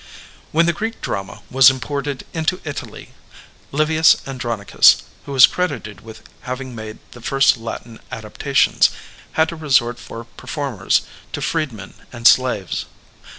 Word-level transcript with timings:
When 0.51 0.65
the 0.65 0.73
Greek 0.73 0.99
drama 0.99 1.43
was 1.51 1.69
imported 1.69 2.25
into 2.33 2.59
Italy, 2.63 3.13
Livius 3.71 4.15
Andronicus, 4.27 5.03
who 5.27 5.35
is 5.35 5.45
credited 5.45 6.01
with 6.01 6.27
having 6.41 6.73
made 6.73 6.97
the 7.11 7.21
first 7.21 7.55
Latin 7.55 7.99
adaptations, 8.11 8.89
had 9.33 9.49
to 9.49 9.55
resort 9.55 9.99
for 9.99 10.23
performers 10.23 11.01
to 11.33 11.41
freedmen 11.43 11.93
and 12.11 12.25
slaves. 12.27 12.87